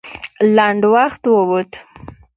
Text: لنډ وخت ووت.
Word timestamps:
لنډ 0.55 0.81
وخت 0.93 1.23
ووت. 1.31 1.71